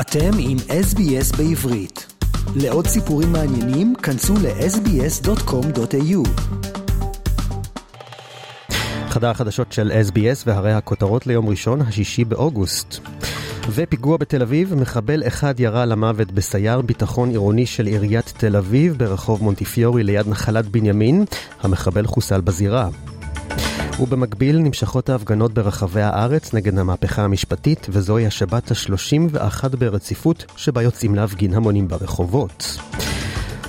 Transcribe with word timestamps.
אתם 0.00 0.30
עם 0.38 0.56
SBS 0.58 1.36
בעברית. 1.36 2.06
לעוד 2.56 2.86
סיפורים 2.86 3.32
מעניינים, 3.32 3.94
כנסו 4.02 4.34
ל-sbs.com.au. 4.34 6.28
חדר 9.08 9.28
החדשות 9.30 9.72
של 9.72 9.92
SBS 10.10 10.42
והרי 10.46 10.72
הכותרות 10.72 11.26
ליום 11.26 11.48
ראשון, 11.48 11.82
השישי 11.82 12.24
באוגוסט. 12.24 12.98
ופיגוע 13.70 14.16
בתל 14.16 14.42
אביב, 14.42 14.74
מחבל 14.74 15.26
אחד 15.26 15.60
ירה 15.60 15.86
למוות 15.86 16.32
בסייר 16.32 16.80
ביטחון 16.80 17.30
עירוני 17.30 17.66
של 17.66 17.86
עיריית 17.86 18.34
תל 18.36 18.56
אביב 18.56 18.98
ברחוב 18.98 19.42
מונטיפיורי 19.42 20.04
ליד 20.04 20.28
נחלת 20.28 20.68
בנימין. 20.68 21.24
המחבל 21.62 22.06
חוסל 22.06 22.40
בזירה. 22.40 22.88
ובמקביל 24.00 24.58
נמשכות 24.58 25.08
ההפגנות 25.08 25.54
ברחבי 25.54 26.00
הארץ 26.00 26.54
נגד 26.54 26.78
המהפכה 26.78 27.22
המשפטית, 27.22 27.86
וזוהי 27.90 28.26
השבת 28.26 28.70
ה-31 28.70 29.76
ברציפות 29.76 30.44
שבה 30.56 30.82
יוצאים 30.82 31.14
להפגין 31.14 31.54
המונים 31.54 31.88
ברחובות. 31.88 32.78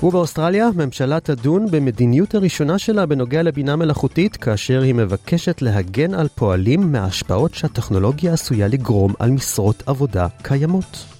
ובאוסטרליה, 0.02 0.68
ממשלה 0.76 1.20
תדון 1.20 1.66
במדיניות 1.70 2.34
הראשונה 2.34 2.78
שלה 2.78 3.06
בנוגע 3.06 3.42
לבינה 3.42 3.76
מלאכותית, 3.76 4.36
כאשר 4.36 4.82
היא 4.82 4.94
מבקשת 4.94 5.62
להגן 5.62 6.14
על 6.14 6.28
פועלים 6.34 6.92
מההשפעות 6.92 7.54
שהטכנולוגיה 7.54 8.32
עשויה 8.32 8.68
לגרום 8.68 9.12
על 9.18 9.30
משרות 9.30 9.82
עבודה 9.86 10.26
קיימות. 10.42 11.19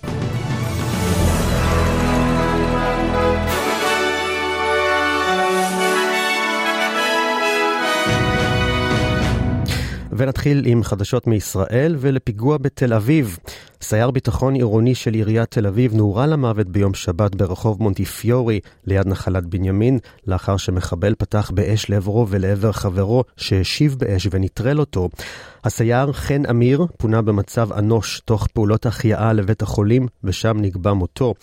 ונתחיל 10.21 10.63
עם 10.67 10.83
חדשות 10.83 11.27
מישראל 11.27 11.97
ולפיגוע 11.99 12.59
בתל 12.59 12.93
אביב. 12.93 13.39
סייר 13.83 14.11
ביטחון 14.11 14.55
עירוני 14.55 14.95
של 14.95 15.15
עיריית 15.15 15.51
תל 15.51 15.67
אביב 15.67 15.95
נורה 15.95 16.27
למוות 16.27 16.67
ביום 16.67 16.95
שבת 16.95 17.35
ברחוב 17.35 17.83
מונטיפיורי 17.83 18.61
ליד 18.85 19.07
נחלת 19.07 19.47
בנימין, 19.47 19.99
לאחר 20.27 20.57
שמחבל 20.57 21.15
פתח 21.15 21.51
באש 21.55 21.91
לעברו 21.91 22.27
ולעבר 22.29 22.73
חברו 22.73 23.25
שהשיב 23.37 23.97
באש 23.99 24.29
ונטרל 24.31 24.81
אותו. 24.81 25.09
הסייר 25.65 26.13
חן 26.13 26.47
אמיר 26.47 26.87
פונה 26.99 27.23
במצב 27.23 27.73
אנוש 27.73 28.21
תוך 28.25 28.47
פעולות 28.47 28.87
החייאה 28.87 29.33
לבית 29.33 29.63
החולים, 29.63 30.07
ושם 30.25 30.57
נקבע 30.61 30.93
מותו. 30.93 31.35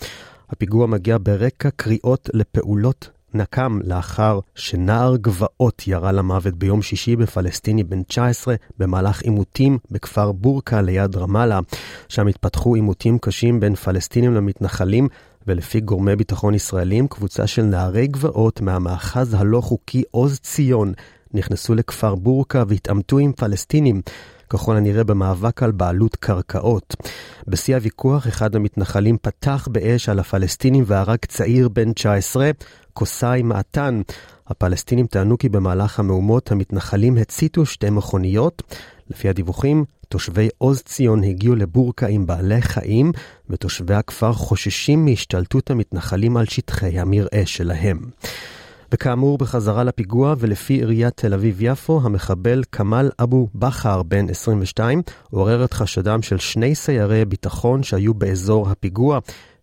הפיגוע 0.50 0.86
מגיע 0.86 1.16
ברקע 1.22 1.68
קריאות 1.76 2.30
לפעולות 2.34 3.17
נקם 3.34 3.78
לאחר 3.84 4.40
שנער 4.54 5.16
גבעות 5.16 5.88
ירה 5.88 6.12
למוות 6.12 6.54
ביום 6.54 6.82
שישי 6.82 7.16
בפלסטיני 7.16 7.84
בן 7.84 8.02
19 8.02 8.54
במהלך 8.78 9.22
עימותים 9.22 9.78
בכפר 9.90 10.32
בורקה 10.32 10.80
ליד 10.80 11.16
רמאללה. 11.16 11.60
שם 12.08 12.26
התפתחו 12.26 12.74
עימותים 12.74 13.18
קשים 13.18 13.60
בין 13.60 13.74
פלסטינים 13.74 14.34
למתנחלים, 14.34 15.08
ולפי 15.46 15.80
גורמי 15.80 16.16
ביטחון 16.16 16.54
ישראלים, 16.54 17.08
קבוצה 17.08 17.46
של 17.46 17.62
נערי 17.62 18.06
גבעות 18.06 18.60
מהמאחז 18.60 19.34
הלא 19.34 19.60
חוקי 19.60 20.02
עוז 20.10 20.38
ציון 20.38 20.92
נכנסו 21.34 21.74
לכפר 21.74 22.14
בורקה 22.14 22.64
והתעמתו 22.68 23.18
עם 23.18 23.32
פלסטינים. 23.32 24.00
ככל 24.50 24.76
הנראה 24.76 25.04
במאבק 25.04 25.62
על 25.62 25.72
בעלות 25.72 26.16
קרקעות. 26.16 26.96
בשיא 27.48 27.76
הוויכוח, 27.76 28.28
אחד 28.28 28.56
המתנחלים 28.56 29.16
פתח 29.22 29.68
באש 29.70 30.08
על 30.08 30.18
הפלסטינים 30.18 30.84
והרג 30.86 31.18
צעיר 31.28 31.68
בן 31.68 31.92
19, 31.92 32.50
קוסאי 32.98 33.42
מעתן. 33.42 34.00
הפלסטינים 34.46 35.06
טענו 35.06 35.38
כי 35.38 35.48
במהלך 35.48 36.00
המהומות 36.00 36.52
המתנחלים 36.52 37.16
הציתו 37.16 37.66
שתי 37.66 37.90
מכוניות. 37.90 38.62
לפי 39.10 39.28
הדיווחים, 39.28 39.84
תושבי 40.08 40.48
עוז 40.58 40.82
ציון 40.82 41.24
הגיעו 41.24 41.54
לבורקה 41.54 42.06
עם 42.06 42.26
בעלי 42.26 42.62
חיים, 42.62 43.12
ותושבי 43.50 43.94
הכפר 43.94 44.32
חוששים 44.32 45.04
מהשתלטות 45.04 45.70
המתנחלים 45.70 46.36
על 46.36 46.46
שטחי 46.46 46.98
המרעה 46.98 47.46
שלהם. 47.46 47.98
וכאמור, 48.92 49.38
בחזרה 49.38 49.84
לפיגוע, 49.84 50.34
ולפי 50.38 50.74
עיריית 50.74 51.16
תל 51.16 51.34
אביב-יפו, 51.34 52.00
המחבל 52.04 52.62
כמאל 52.72 53.10
אבו 53.20 53.48
בכר, 53.54 54.02
בן 54.02 54.30
22, 54.30 55.02
עורר 55.30 55.64
את 55.64 55.72
חשדם 55.72 56.22
של 56.22 56.38
שני 56.38 56.74
סיירי 56.74 57.24
ביטחון 57.24 57.82
שהיו 57.82 58.14
באזור 58.14 58.70
הפיגוע. 58.70 59.18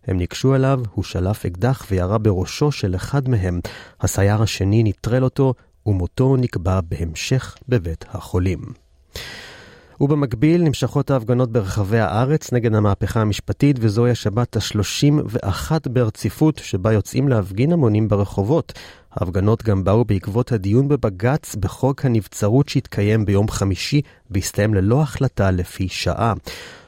הם 0.06 0.16
ניגשו 0.16 0.54
אליו, 0.54 0.80
הוא 0.94 1.04
שלף 1.04 1.46
אקדח 1.46 1.86
וירה 1.90 2.18
בראשו 2.18 2.72
של 2.72 2.94
אחד 2.94 3.28
מהם. 3.28 3.60
הסייר 4.00 4.42
השני 4.42 4.82
נטרל 4.82 5.24
אותו, 5.24 5.54
ומותו 5.86 6.36
נקבע 6.36 6.80
בהמשך 6.80 7.56
בבית 7.68 8.04
החולים. 8.08 8.60
ובמקביל 10.00 10.62
נמשכות 10.62 11.10
ההפגנות 11.10 11.52
ברחבי 11.52 11.98
הארץ 11.98 12.52
נגד 12.52 12.74
המהפכה 12.74 13.20
המשפטית, 13.20 13.76
וזוהי 13.80 14.10
השבת 14.12 14.56
ה-31 14.56 15.72
ברציפות 15.90 16.58
שבה 16.58 16.92
יוצאים 16.92 17.28
להפגין 17.28 17.72
המונים 17.72 18.08
ברחובות. 18.08 18.72
ההפגנות 19.12 19.62
גם 19.62 19.84
באו 19.84 20.04
בעקבות 20.04 20.52
הדיון 20.52 20.88
בבג"ץ 20.88 21.54
בחוק 21.54 22.04
הנבצרות 22.04 22.68
שהתקיים 22.68 23.24
ביום 23.24 23.48
חמישי 23.48 24.00
והסתיים 24.30 24.74
ללא 24.74 25.02
החלטה 25.02 25.50
לפי 25.50 25.88
שעה. 25.88 26.34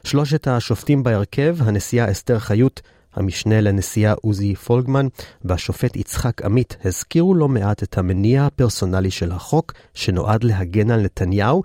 שלושת 0.04 0.48
השופטים 0.48 1.02
בהרכב, 1.02 1.56
הנשיאה 1.60 2.10
אסתר 2.10 2.38
חיות, 2.38 2.80
המשנה 3.14 3.60
לנשיאה 3.60 4.12
עוזי 4.12 4.54
פולגמן 4.54 5.06
והשופט 5.44 5.96
יצחק 5.96 6.42
עמית 6.42 6.76
הזכירו 6.84 7.34
לא 7.34 7.48
מעט 7.48 7.82
את 7.82 7.98
המניע 7.98 8.46
הפרסונלי 8.46 9.10
של 9.10 9.32
החוק, 9.32 9.72
שנועד 9.94 10.44
להגן 10.44 10.90
על 10.90 11.00
נתניהו, 11.00 11.62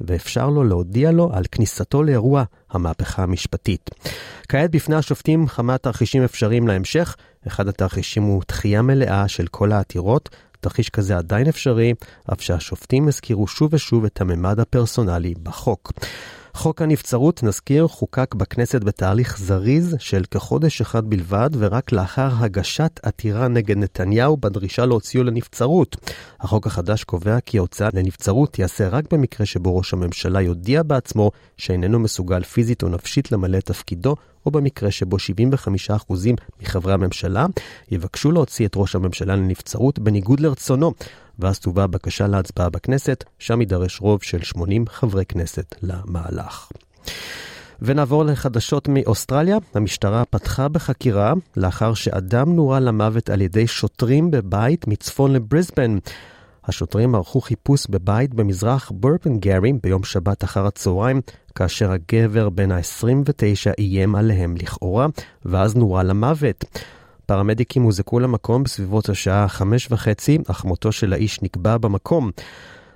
ואפשר 0.00 0.50
לו 0.50 0.64
להודיע 0.64 1.10
לו 1.10 1.30
על 1.32 1.44
כניסתו 1.52 2.02
לאירוע 2.02 2.44
המהפכה 2.70 3.22
המשפטית. 3.22 3.90
כעת 4.48 4.70
בפני 4.70 4.96
השופטים 4.96 5.46
כמה 5.46 5.78
תרחישים 5.78 6.22
אפשריים 6.22 6.68
להמשך. 6.68 7.16
אחד 7.46 7.68
התרחישים 7.68 8.22
הוא 8.22 8.42
דחייה 8.48 8.82
מלאה 8.82 9.28
של 9.28 9.46
כל 9.46 9.72
העתירות. 9.72 10.28
תרחיש 10.60 10.90
כזה 10.90 11.16
עדיין 11.16 11.48
אפשרי, 11.48 11.94
אף 12.32 12.40
שהשופטים 12.40 13.08
הזכירו 13.08 13.46
שוב 13.46 13.74
ושוב 13.74 14.04
את 14.04 14.20
הממד 14.20 14.60
הפרסונלי 14.60 15.34
בחוק. 15.42 15.92
חוק 16.56 16.82
הנבצרות, 16.82 17.42
נזכיר, 17.42 17.88
חוקק 17.88 18.34
בכנסת 18.34 18.84
בתהליך 18.84 19.38
זריז 19.38 19.96
של 19.98 20.22
כחודש 20.30 20.80
אחד 20.80 21.10
בלבד, 21.10 21.50
ורק 21.58 21.92
לאחר 21.92 22.28
הגשת 22.38 23.00
עתירה 23.02 23.48
נגד 23.48 23.76
נתניהו 23.76 24.36
בדרישה 24.36 24.86
להוציאו 24.86 25.24
לנבצרות. 25.24 25.96
החוק 26.40 26.66
החדש 26.66 27.04
קובע 27.04 27.40
כי 27.40 27.58
ההוצאה 27.58 27.88
לנבצרות 27.94 28.52
תיעשה 28.52 28.88
רק 28.88 29.04
במקרה 29.12 29.46
שבו 29.46 29.76
ראש 29.76 29.92
הממשלה 29.92 30.40
יודיע 30.40 30.82
בעצמו 30.82 31.30
שאיננו 31.56 31.98
מסוגל 31.98 32.42
פיזית 32.42 32.82
או 32.82 32.88
נפשית 32.88 33.32
למלא 33.32 33.58
את 33.58 33.64
תפקידו, 33.64 34.14
או 34.46 34.50
במקרה 34.50 34.90
שבו 34.90 35.16
75% 36.08 36.12
מחברי 36.62 36.92
הממשלה 36.92 37.46
יבקשו 37.90 38.32
להוציא 38.32 38.66
את 38.66 38.72
ראש 38.76 38.94
הממשלה 38.94 39.36
לנבצרות 39.36 39.98
בניגוד 39.98 40.40
לרצונו. 40.40 40.92
ואז 41.38 41.58
תובא 41.58 41.86
בקשה 41.86 42.26
להצבעה 42.26 42.70
בכנסת, 42.70 43.24
שם 43.38 43.60
יידרש 43.60 44.00
רוב 44.00 44.22
של 44.22 44.42
80 44.42 44.84
חברי 44.88 45.24
כנסת 45.24 45.74
למהלך. 45.82 46.68
ונעבור 47.82 48.24
לחדשות 48.24 48.88
מאוסטרליה. 48.88 49.58
המשטרה 49.74 50.24
פתחה 50.24 50.68
בחקירה 50.68 51.32
לאחר 51.56 51.94
שאדם 51.94 52.56
נורה 52.56 52.80
למוות 52.80 53.30
על 53.30 53.40
ידי 53.40 53.66
שוטרים 53.66 54.30
בבית 54.30 54.88
מצפון 54.88 55.32
לבריסבן. 55.32 55.98
השוטרים 56.64 57.14
ערכו 57.14 57.40
חיפוש 57.40 57.86
בבית 57.90 58.34
במזרח 58.34 58.92
בורפנגרי 58.94 59.72
ביום 59.82 60.04
שבת 60.04 60.44
אחר 60.44 60.66
הצהריים, 60.66 61.20
כאשר 61.54 61.92
הגבר 61.92 62.48
בן 62.48 62.72
ה-29 62.72 63.72
איים 63.78 64.14
עליהם 64.14 64.56
לכאורה, 64.56 65.06
ואז 65.44 65.76
נורה 65.76 66.02
למוות. 66.02 66.64
פרמדיקים 67.26 67.82
הוזעקו 67.82 68.20
למקום 68.20 68.62
בסביבות 68.62 69.08
השעה 69.08 69.48
חמש 69.48 69.88
וחצי, 69.90 70.38
אך 70.50 70.64
מותו 70.64 70.92
של 70.92 71.12
האיש 71.12 71.42
נקבע 71.42 71.78
במקום. 71.78 72.30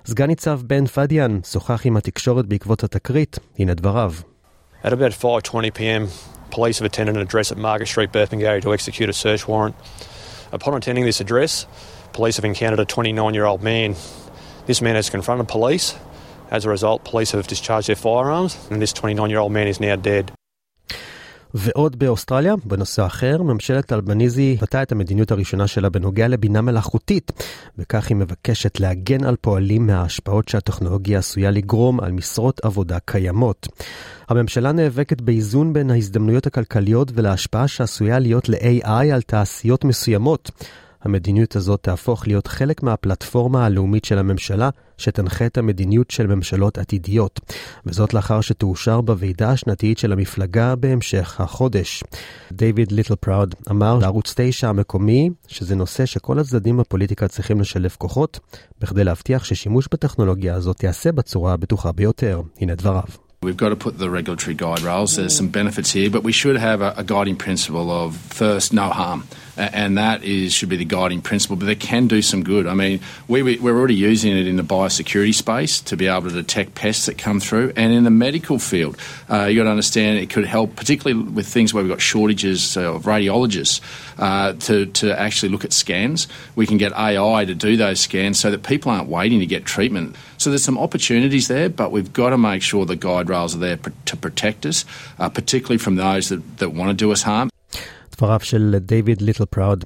סגן 0.07 0.27
ניצב 0.27 0.61
בן 0.65 0.87
פדיאן 0.87 1.41
שוחח 1.53 1.87
עם 1.87 1.97
התקשורת 1.97 2.47
בעקבות 2.47 2.85
התקרית, 2.85 3.39
הנה 3.59 3.75
דבריו. 3.75 4.13
At 4.85 4.93
about 4.93 5.13
5.20 5.13 5.75
p.m, 5.75 6.09
police 6.51 6.79
have 6.79 6.87
attended 6.87 7.15
an 7.17 7.23
address 7.23 7.53
at 7.53 7.59
Margaret 7.59 7.89
Street, 7.89 8.11
Burpengary 8.13 8.63
to 8.63 8.73
execute 8.73 9.09
a 9.11 9.13
search 9.13 9.47
warrant. 9.47 9.75
Upon 10.53 10.75
attending 10.75 11.05
this 11.05 11.21
address, 11.21 11.67
police 12.13 12.37
have 12.39 12.47
encountered 12.47 12.81
a 12.81 12.87
29-year-old 12.87 13.63
man. 13.63 13.95
This 14.67 14.81
man 14.81 14.95
has 15.01 15.11
confronted 15.11 15.49
police. 15.49 15.87
As 16.51 16.65
a 16.65 16.71
result, 16.77 17.05
police 17.05 17.31
have 17.33 17.47
discharged 17.47 17.89
their 17.91 18.01
firearms, 18.07 18.53
and 18.71 18.81
this 18.81 18.93
29-year-old 18.93 19.53
man 19.53 19.69
is 19.69 19.79
now 19.81 19.97
dead. 19.97 20.33
ועוד 21.55 21.99
באוסטרליה, 21.99 22.55
בנושא 22.65 23.07
אחר, 23.07 23.43
ממשלת 23.43 23.93
אלבניזי 23.93 24.57
פתה 24.61 24.83
את 24.83 24.93
המדיניות 24.93 25.31
הראשונה 25.31 25.67
שלה 25.67 25.89
בנוגע 25.89 26.29
לבינה 26.29 26.61
מלאכותית, 26.61 27.33
וכך 27.79 28.09
היא 28.09 28.17
מבקשת 28.17 28.81
להגן 28.81 29.25
על 29.25 29.37
פועלים 29.41 29.87
מההשפעות 29.87 30.49
שהטכנולוגיה 30.49 31.19
עשויה 31.19 31.51
לגרום 31.51 32.01
על 32.01 32.13
משרות 32.13 32.61
עבודה 32.65 32.99
קיימות. 33.05 33.69
הממשלה 34.29 34.73
נאבקת 34.73 35.21
באיזון 35.21 35.73
בין 35.73 35.91
ההזדמנויות 35.91 36.47
הכלכליות 36.47 37.13
ולהשפעה 37.15 37.69
שעשויה 37.69 38.19
להיות 38.19 38.49
ל-AI 38.49 39.13
על 39.15 39.23
תעשיות 39.23 39.85
מסוימות. 39.85 40.51
המדיניות 41.03 41.57
הזאת 41.57 41.83
תהפוך 41.83 42.27
להיות 42.27 42.47
חלק 42.47 42.83
מהפלטפורמה 42.83 43.67
הלאומית 43.67 44.05
של 44.05 44.19
הממשלה, 44.19 44.71
שתנחה 44.99 45.47
את 45.47 45.59
המדיניות 45.59 46.11
של 46.11 46.27
ממשלות 46.27 46.79
עתידיות. 46.79 47.41
וזאת 47.87 48.15
לאחר 48.15 48.41
שתאושר 48.41 49.01
בוועידה 49.01 49.51
השנתית 49.51 49.99
של 49.99 50.13
המפלגה 50.13 50.77
בהמשך 50.77 51.41
החודש. 51.41 52.05
דיוויד 52.53 52.93
ליטל 52.93 53.15
פראוד 53.15 53.55
אמר 53.71 53.99
לערוץ 53.99 54.35
9 54.37 54.69
המקומי, 54.69 55.31
שזה 55.47 55.77
נושא 55.77 56.07
שכל 56.07 56.39
הצדדים 56.39 56.77
בפוליטיקה 56.77 57.29
צריכים 57.29 57.61
לשלב 57.61 57.95
כוחות, 57.99 58.41
בכדי 58.81 59.05
להבטיח 59.05 59.45
ששימוש 59.45 59.89
בטכנולוגיה 59.93 60.55
הזאת 60.55 60.83
ייעשה 60.83 61.13
בצורה 61.13 61.53
הבטוחה 61.53 61.93
ביותר. 61.93 62.41
הנה 62.61 62.75
דבריו. 62.75 63.03
We've 63.43 63.57
got 63.57 63.71
to 63.71 63.77
put 63.77 63.97
the 63.97 64.11
regulatory 64.11 64.55
guide 64.55 64.83
rails. 64.83 65.17
There's 65.17 65.35
some 65.35 65.49
benefits 65.49 65.91
here, 65.93 66.11
but 66.11 66.23
we 66.23 66.31
should 66.31 66.59
have 66.59 66.83
a, 66.83 66.93
a 66.99 67.03
guiding 67.03 67.37
principle 67.37 67.91
of 67.91 68.15
first, 68.15 68.75
no 68.75 68.91
harm. 68.91 69.21
And 69.61 69.99
that 69.99 70.25
is 70.25 70.53
should 70.53 70.69
be 70.69 70.77
the 70.77 70.85
guiding 70.85 71.21
principle. 71.21 71.57
But 71.57 71.69
it 71.69 71.81
can 71.81 72.07
do 72.07 72.23
some 72.23 72.43
good. 72.43 72.67
I 72.67 72.75
mean, 72.75 73.01
we, 73.29 73.59
we're 73.59 73.77
already 73.77 73.95
using 73.95 74.37
it 74.37 74.47
in 74.47 74.57
the 74.57 74.63
biosecurity 74.63 75.35
space 75.35 75.81
to 75.83 75.97
be 75.97 76.07
able 76.07 76.29
to 76.29 76.35
detect 76.35 76.75
pests 76.75 77.07
that 77.07 77.19
come 77.19 77.41
through, 77.41 77.73
and 77.77 77.93
in 77.93 78.05
the 78.05 78.11
medical 78.11 78.59
field, 78.59 78.97
uh, 79.31 79.45
you 79.45 79.57
got 79.57 79.65
to 79.65 79.71
understand 79.71 80.19
it 80.19 80.31
could 80.31 80.47
help, 80.47 80.77
particularly 80.77 81.31
with 81.31 81.47
things 81.47 81.75
where 81.75 81.83
we've 81.83 81.93
got 81.93 82.01
shortages 82.01 82.77
of 82.77 83.05
radiologists, 83.05 83.81
uh, 84.19 84.55
to 84.55 84.87
to 84.87 85.19
actually 85.19 85.51
look 85.51 85.65
at 85.65 85.73
scans. 85.73 86.29
We 86.57 86.67
can 86.67 86.79
get 86.79 86.93
AI 86.93 87.45
to 87.45 87.55
do 87.55 87.77
those 87.77 88.01
scans 88.01 88.41
so 88.41 88.51
that 88.51 88.63
people 88.63 88.91
aren't 88.91 89.09
waiting 89.09 89.41
to 89.41 89.47
get 89.47 89.65
treatment. 89.65 90.17
So 90.39 90.51
there's 90.51 90.65
some 90.65 90.79
opportunities 90.79 91.49
there, 91.49 91.69
but 91.69 91.93
we've 91.93 92.13
got 92.13 92.31
to 92.31 92.39
make 92.39 92.63
sure 92.63 92.87
the 92.87 92.97
guide 92.97 93.29
rails 93.29 93.55
are 93.55 93.59
there 93.59 93.79
to 94.07 94.17
protect 94.17 94.65
us, 94.65 94.85
uh, 95.19 95.29
particularly 95.29 95.79
from 95.79 95.97
those 95.97 96.31
that, 96.31 96.59
that 96.59 96.71
want 96.71 96.91
to 96.91 96.95
do 96.95 97.13
us 97.13 97.23
harm. 97.23 97.51
דבריו 98.21 98.41
של 98.41 98.77
דיוויד 98.81 99.23
ליטל 99.23 99.45
פראוד. 99.45 99.85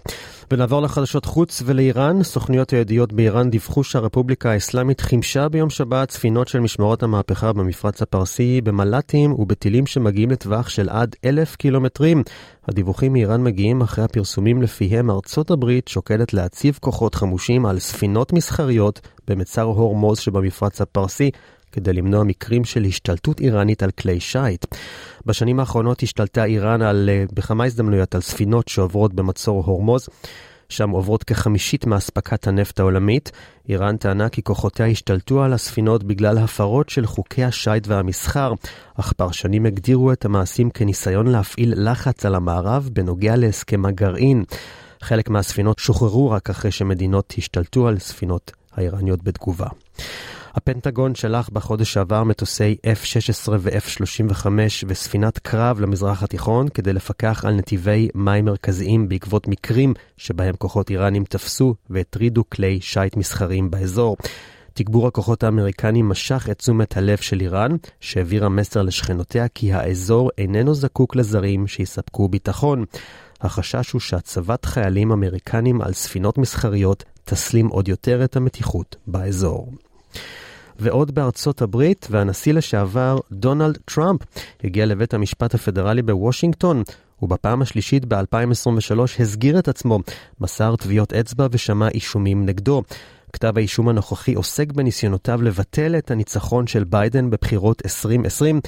ונעבור 0.51 0.83
לחדשות 0.83 1.25
חוץ 1.25 1.63
ולאיראן. 1.67 2.23
סוכניות 2.23 2.71
הידיעות 2.71 3.13
באיראן 3.13 3.51
דיווחו 3.51 3.85
שהרפובליקה 3.85 4.51
האסלאמית 4.51 5.01
חימשה 5.01 5.49
ביום 5.49 5.71
שבת 5.71 6.11
ספינות 6.11 6.49
של 6.49 6.61
משמרות 6.61 7.03
המהפכה 7.03 7.53
במפרץ 7.53 8.03
הפרסי 8.03 8.61
במל"טים 8.61 9.33
ובטילים 9.33 9.87
שמגיעים 9.87 10.31
לטווח 10.31 10.69
של 10.69 10.89
עד 10.89 11.17
אלף 11.25 11.57
קילומטרים. 11.57 12.23
הדיווחים 12.69 13.13
מאיראן 13.13 13.43
מגיעים 13.45 13.81
אחרי 13.81 14.05
הפרסומים 14.05 14.63
לפיהם 14.63 15.11
ארצות 15.11 15.51
הברית 15.51 15.89
שוקלת 15.89 16.35
להציב 16.35 16.79
כוחות 16.81 17.15
חמושים 17.15 17.67
על 17.67 17.79
ספינות 17.79 18.33
מסחריות 18.33 19.01
במצר 19.29 19.63
הורמוז 19.63 20.19
שבמפרץ 20.19 20.81
הפרסי 20.81 21.31
כדי 21.75 21.93
למנוע 21.93 22.25
מקרים 22.25 22.65
של 22.65 22.85
השתלטות 22.85 23.41
איראנית 23.41 23.83
על 23.83 23.91
כלי 23.91 24.21
שיט. 24.21 24.67
בשנים 25.27 25.61
האחרונות 25.61 26.03
השתלטה 26.03 26.45
איראן 26.45 26.83
על, 26.83 27.11
אה, 27.13 27.25
בכמה 27.33 27.65
הזדמנויות 27.65 28.15
על 28.15 28.21
ספינות 28.21 28.69
שעוברות 28.69 29.15
במצור 29.15 29.63
הורמוז. 29.67 30.09
שם 30.69 30.91
עוברות 30.91 31.25
כחמישית 31.25 31.87
מאספקת 31.87 32.47
הנפט 32.47 32.81
העולמית. 32.81 33.33
איראן 33.69 33.97
טענה 33.97 34.29
כי 34.29 34.43
כוחותיה 34.43 34.87
השתלטו 34.87 35.43
על 35.43 35.53
הספינות 35.53 36.05
בגלל 36.05 36.39
הפרות 36.39 36.89
של 36.89 37.07
חוקי 37.07 37.45
השיט 37.45 37.87
והמסחר, 37.87 38.53
אך 39.01 39.13
פרשנים 39.13 39.67
הגדירו 39.67 40.13
את 40.13 40.25
המעשים 40.25 40.71
כניסיון 40.71 41.27
להפעיל 41.27 41.75
לחץ 41.77 42.27
על 42.27 42.35
המערב 42.35 42.91
בנוגע 42.93 43.37
להסכם 43.37 43.87
הגרעין. 43.87 44.45
חלק 45.03 45.31
מהספינות 45.31 45.79
שוחררו 45.79 46.31
רק 46.31 46.51
אחרי 46.51 46.71
שמדינות 46.71 47.35
השתלטו 47.39 47.89
על 47.89 47.99
ספינות 47.99 48.53
האיראניות 48.73 49.23
בתגובה. 49.23 49.67
הפנטגון 50.55 51.15
שלח 51.15 51.51
בחודש 51.53 51.93
שעבר 51.93 52.25
מטוסי 52.25 52.77
F-16 52.87 53.49
ו-F-35 53.59 54.47
וספינת 54.87 55.39
קרב 55.39 55.81
למזרח 55.81 56.23
התיכון 56.23 56.69
כדי 56.69 56.93
לפקח 56.93 57.45
על 57.45 57.55
נתיבי 57.55 58.09
מים 58.15 58.45
מרכזיים 58.45 59.09
בעקבות 59.09 59.49
מקרים 59.49 59.95
שבהם 60.17 60.55
כוחות 60.59 60.91
איראנים 60.91 61.25
תפסו 61.25 61.75
והטרידו 61.91 62.45
כלי 62.51 62.81
שיט 62.81 63.17
מסחריים 63.17 63.71
באזור. 63.71 64.17
תגבור 64.75 65.07
הכוחות 65.07 65.43
האמריקנים 65.43 66.09
משך 66.09 66.49
את 66.51 66.59
תשומת 66.59 66.97
הלב 66.97 67.19
של 67.19 67.41
איראן, 67.41 67.71
שהעבירה 68.01 68.49
מסר 68.49 68.83
לשכנותיה 68.83 69.49
כי 69.49 69.73
האזור 69.73 70.31
איננו 70.39 70.75
זקוק 70.75 71.17
לזרים 71.17 71.67
שיספקו 71.67 72.29
ביטחון. 72.29 72.85
החשש 73.41 73.91
הוא 73.91 74.01
שהצבת 74.01 74.65
חיילים 74.65 75.13
אמריקנים 75.13 75.81
על 75.81 75.93
ספינות 75.93 76.39
מסחריות 76.39 77.05
תסלים 77.25 77.69
עוד 77.69 77.89
יותר 77.89 78.25
את 78.25 78.37
המתיחות 78.37 78.97
באזור. 79.07 79.69
ועוד 80.79 81.15
בארצות 81.15 81.63
הברית, 81.63 82.07
והנשיא 82.11 82.53
לשעבר 82.53 83.19
דונלד 83.33 83.79
טראמפ 83.85 84.21
הגיע 84.65 84.87
לבית 84.87 85.15
המשפט 85.15 85.55
הפדרלי 85.55 86.03
בוושינגטון. 86.03 86.83
ובפעם 87.23 87.63
השלישית 87.63 88.05
ב-2023 88.05 88.99
הסגיר 89.19 89.59
את 89.59 89.69
עצמו, 89.69 89.99
מסר 90.41 90.77
טביעות 90.77 91.13
אצבע 91.13 91.47
ושמע 91.51 91.89
אישומים 91.89 92.47
נגדו. 92.47 92.83
כתב 93.33 93.53
האישום 93.57 93.89
הנוכחי 93.89 94.35
עוסק 94.35 94.73
בניסיונותיו 94.73 95.43
לבטל 95.43 95.99
את 95.99 96.11
הניצחון 96.11 96.67
של 96.67 96.85
ביידן 96.85 97.31
בבחירות 97.31 97.83
2020, 97.85 98.61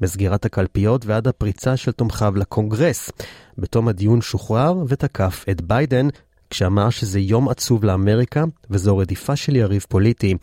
מסגירת 0.00 0.44
הקלפיות 0.44 1.06
ועד 1.06 1.28
הפריצה 1.28 1.76
של 1.76 1.92
תומכיו 1.92 2.32
לקונגרס. 2.36 3.10
בתום 3.58 3.88
הדיון 3.88 4.20
שוחרר 4.20 4.74
ותקף 4.88 5.44
את 5.50 5.60
ביידן, 5.60 6.08
כשאמר 6.50 6.90
שזה 6.90 7.20
יום 7.20 7.48
עצוב 7.48 7.84
לאמריקה 7.84 8.44
וזו 8.70 8.98
רדיפה 8.98 9.36
של 9.36 9.56
יריב 9.56 9.84
פוליטי. 9.88 10.34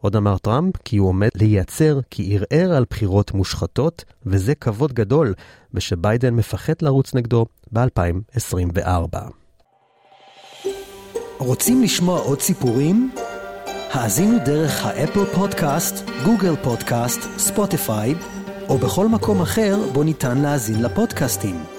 עוד 0.00 0.16
אמר 0.16 0.38
טראמפ 0.38 0.76
כי 0.84 0.96
הוא 0.96 1.08
עומד 1.08 1.28
למעצר 1.34 1.98
כי 2.10 2.36
ערער 2.36 2.76
על 2.76 2.84
בחירות 2.90 3.34
מושחתות, 3.34 4.04
וזה 4.26 4.54
כבוד 4.54 4.92
גדול, 4.92 5.34
ושביידן 5.74 6.34
מפחד 6.34 6.72
לרוץ 6.82 7.14
נגדו 7.14 7.46
ב-2024. 7.72 9.18
רוצים 11.38 11.82
לשמוע 11.82 12.20
עוד 12.20 12.40
סיפורים? 12.40 13.10
האזינו 13.92 14.38
דרך 14.44 14.84
ה 14.84 14.91
Apple 14.91 15.24
Podcast, 15.24 16.10
Google 16.24 16.56
Podcast, 16.62 17.20
Spotify, 17.38 18.14
או 18.68 18.78
בכל 18.78 19.08
מקום 19.08 19.42
אחר 19.42 19.76
בו 19.92 20.02
ניתן 20.02 20.38
להאזין 20.38 20.82
לפודקאסטים. 20.82 21.75